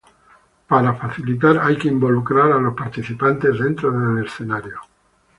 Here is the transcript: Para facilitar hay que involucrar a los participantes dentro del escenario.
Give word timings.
Para 0.71 0.95
facilitar 0.95 1.55
hay 1.65 1.75
que 1.77 1.87
involucrar 1.95 2.51
a 2.53 2.57
los 2.59 2.73
participantes 2.73 3.59
dentro 3.59 3.91
del 3.91 4.25
escenario. 4.25 4.79